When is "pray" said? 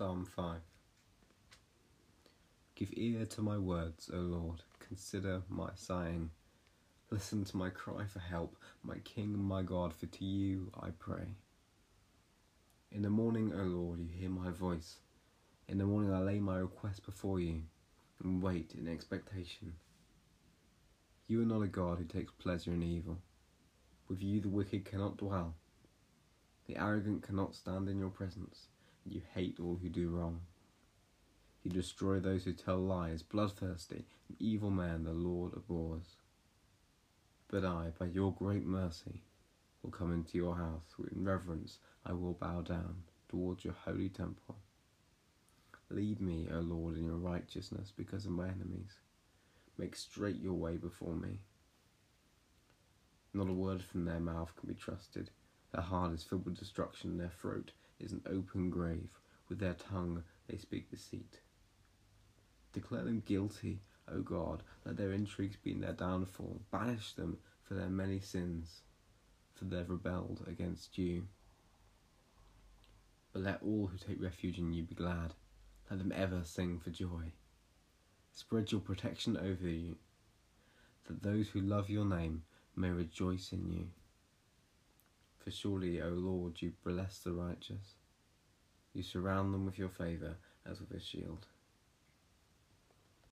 10.98-11.34